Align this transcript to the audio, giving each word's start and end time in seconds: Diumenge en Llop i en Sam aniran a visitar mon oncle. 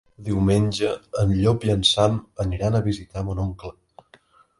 Diumenge 0.27 0.87
en 1.23 1.33
Llop 1.41 1.67
i 1.69 1.71
en 1.73 1.83
Sam 1.89 2.17
aniran 2.45 2.79
a 2.79 2.81
visitar 2.87 3.25
mon 3.29 3.43
oncle. 3.45 3.73